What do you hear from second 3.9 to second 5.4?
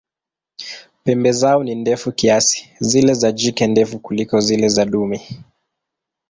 kuliko zile za dume.